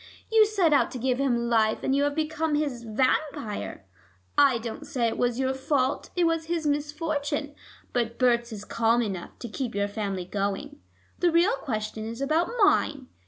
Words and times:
You 0.31 0.47
set 0.47 0.73
out 0.73 0.89
to 0.93 0.97
give 0.97 1.19
him 1.19 1.47
life, 1.47 1.83
and 1.83 1.95
you 1.95 2.01
have 2.05 2.15
become 2.15 2.55
his 2.55 2.81
vampire. 2.85 3.85
I 4.35 4.57
don't 4.57 4.87
say 4.87 5.05
it 5.07 5.15
was 5.19 5.37
your 5.39 5.53
fault: 5.53 6.09
it 6.15 6.23
was 6.23 6.45
his 6.45 6.65
misfortune. 6.65 7.53
But 7.93 8.17
Berts 8.17 8.51
is 8.51 8.65
calm 8.65 9.03
enough 9.03 9.37
to 9.37 9.47
keep 9.47 9.75
your 9.75 9.87
family 9.87 10.25
going. 10.25 10.79
The 11.19 11.29
real 11.31 11.53
question 11.57 12.03
is 12.03 12.19
about 12.19 12.49
mine. 12.63 13.09